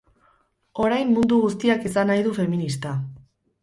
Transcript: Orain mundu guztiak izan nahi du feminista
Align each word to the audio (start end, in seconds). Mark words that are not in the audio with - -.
Orain 0.85 1.13
mundu 1.19 1.39
guztiak 1.45 1.87
izan 1.93 2.13
nahi 2.13 2.29
du 2.31 2.37
feminista 2.43 3.01